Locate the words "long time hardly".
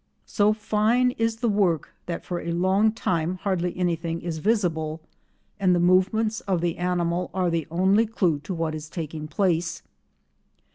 2.53-3.77